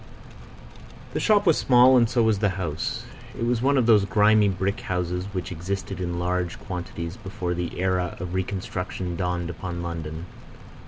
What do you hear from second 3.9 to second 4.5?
grimy